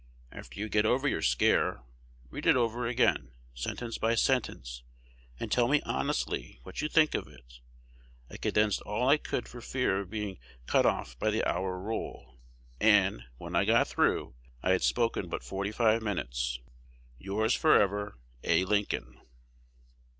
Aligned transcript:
After 0.31 0.59
you 0.59 0.67
get 0.67 0.83
over 0.87 1.07
your 1.07 1.21
scare, 1.21 1.83
read 2.31 2.47
it 2.47 2.55
over 2.55 2.87
again, 2.87 3.33
sentence 3.53 3.99
by 3.99 4.15
sentence, 4.15 4.81
and 5.39 5.51
tell 5.51 5.67
me 5.67 5.79
honestly 5.85 6.57
what 6.63 6.81
you 6.81 6.89
think 6.89 7.13
of 7.13 7.27
it. 7.27 7.59
I 8.27 8.37
condensed 8.37 8.81
all 8.81 9.07
I 9.07 9.17
could 9.17 9.47
for 9.47 9.61
fear 9.61 9.99
of 9.99 10.09
being 10.09 10.39
cut 10.65 10.87
off 10.87 11.19
by 11.19 11.29
the 11.29 11.47
hour 11.47 11.77
rule; 11.79 12.39
and, 12.79 13.25
when 13.37 13.55
I 13.55 13.63
got 13.63 13.87
through, 13.87 14.33
I 14.63 14.71
had 14.71 14.81
spoken 14.81 15.29
but 15.29 15.43
forty 15.43 15.71
five 15.71 16.01
minutes. 16.01 16.57
Yours 17.19 17.53
forever, 17.53 18.17
A. 18.43 18.65
Lincoln. 18.65 19.21